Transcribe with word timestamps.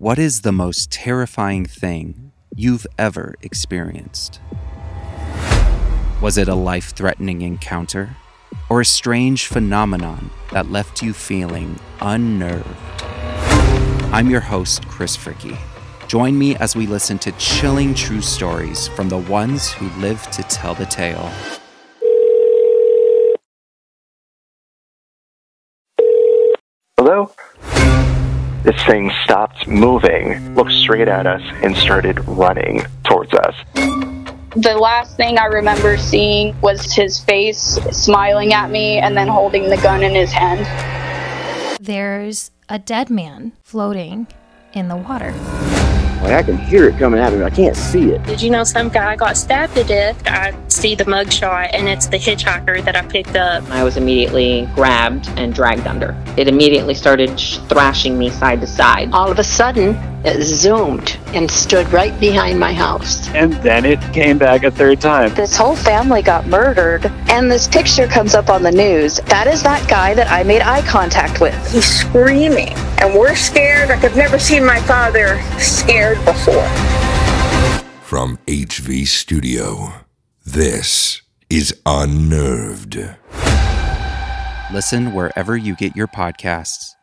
What 0.00 0.18
is 0.18 0.40
the 0.40 0.50
most 0.50 0.90
terrifying 0.90 1.66
thing 1.66 2.32
you've 2.56 2.86
ever 2.98 3.34
experienced? 3.42 4.40
Was 6.22 6.38
it 6.38 6.48
a 6.48 6.54
life 6.54 6.94
threatening 6.94 7.42
encounter? 7.42 8.16
Or 8.70 8.80
a 8.80 8.84
strange 8.86 9.46
phenomenon 9.46 10.30
that 10.52 10.70
left 10.70 11.02
you 11.02 11.12
feeling 11.12 11.78
unnerved? 12.00 13.02
I'm 14.10 14.30
your 14.30 14.40
host, 14.40 14.88
Chris 14.88 15.18
Fricke. 15.18 15.58
Join 16.08 16.38
me 16.38 16.56
as 16.56 16.74
we 16.74 16.86
listen 16.86 17.18
to 17.18 17.32
chilling 17.32 17.92
true 17.92 18.22
stories 18.22 18.88
from 18.88 19.10
the 19.10 19.18
ones 19.18 19.70
who 19.70 19.90
live 20.00 20.22
to 20.30 20.42
tell 20.44 20.74
the 20.74 20.86
tale. 20.86 21.30
Hello? 26.96 27.34
This 28.62 28.82
thing 28.84 29.10
stopped 29.24 29.66
moving, 29.66 30.54
looked 30.54 30.72
straight 30.72 31.08
at 31.08 31.26
us, 31.26 31.40
and 31.62 31.74
started 31.74 32.22
running 32.28 32.82
towards 33.04 33.32
us. 33.32 33.54
The 34.54 34.76
last 34.78 35.16
thing 35.16 35.38
I 35.38 35.46
remember 35.46 35.96
seeing 35.96 36.60
was 36.60 36.92
his 36.92 37.20
face 37.20 37.78
smiling 37.90 38.52
at 38.52 38.70
me 38.70 38.98
and 38.98 39.16
then 39.16 39.28
holding 39.28 39.70
the 39.70 39.78
gun 39.78 40.02
in 40.02 40.14
his 40.14 40.32
hand. 40.32 40.66
There's 41.80 42.50
a 42.68 42.78
dead 42.78 43.08
man 43.08 43.52
floating 43.62 44.26
in 44.74 44.88
the 44.88 44.96
water. 44.96 45.32
Like 46.20 46.32
I 46.32 46.42
can 46.42 46.58
hear 46.58 46.88
it 46.88 46.98
coming 46.98 47.18
at 47.18 47.32
me, 47.32 47.42
I 47.42 47.50
can't 47.50 47.76
see 47.76 48.10
it. 48.10 48.22
Did 48.24 48.42
you 48.42 48.50
know 48.50 48.62
some 48.62 48.90
guy 48.90 49.16
got 49.16 49.36
stabbed 49.36 49.74
to 49.76 49.84
death? 49.84 50.22
I 50.26 50.54
see 50.68 50.94
the 50.94 51.04
mugshot, 51.04 51.70
and 51.72 51.88
it's 51.88 52.06
the 52.08 52.18
hitchhiker 52.18 52.84
that 52.84 52.94
I 52.94 53.02
picked 53.06 53.36
up. 53.36 53.68
I 53.70 53.82
was 53.84 53.96
immediately 53.96 54.68
grabbed 54.74 55.28
and 55.36 55.54
dragged 55.54 55.86
under. 55.86 56.14
It 56.36 56.46
immediately 56.46 56.94
started 56.94 57.30
thrashing 57.68 58.18
me 58.18 58.30
side 58.30 58.60
to 58.60 58.66
side. 58.66 59.10
All 59.12 59.30
of 59.30 59.38
a 59.38 59.44
sudden, 59.44 59.96
it 60.22 60.42
zoomed 60.42 61.18
and 61.28 61.50
stood 61.50 61.90
right 61.92 62.18
behind 62.20 62.60
my 62.60 62.74
house. 62.74 63.26
And 63.30 63.54
then 63.54 63.86
it 63.86 64.00
came 64.12 64.36
back 64.36 64.64
a 64.64 64.70
third 64.70 65.00
time. 65.00 65.34
This 65.34 65.56
whole 65.56 65.76
family 65.76 66.20
got 66.20 66.46
murdered, 66.46 67.06
and 67.30 67.50
this 67.50 67.66
picture 67.66 68.06
comes 68.06 68.34
up 68.34 68.50
on 68.50 68.62
the 68.62 68.70
news. 68.70 69.16
That 69.26 69.46
is 69.46 69.62
that 69.62 69.88
guy 69.88 70.12
that 70.14 70.30
I 70.30 70.42
made 70.42 70.60
eye 70.60 70.82
contact 70.82 71.40
with. 71.40 71.54
He's 71.72 71.86
screaming, 71.86 72.74
and 73.00 73.14
we're 73.18 73.34
scared 73.34 73.88
like 73.88 74.04
I've 74.04 74.16
never 74.16 74.38
seen 74.38 74.64
my 74.64 74.80
father 74.82 75.40
scared 75.58 76.22
before. 76.24 76.68
From 78.02 78.38
HV 78.46 79.06
Studio, 79.06 79.92
this 80.44 81.22
is 81.48 81.74
Unnerved. 81.86 82.98
Listen 84.72 85.12
wherever 85.14 85.56
you 85.56 85.74
get 85.74 85.96
your 85.96 86.06
podcasts 86.06 86.94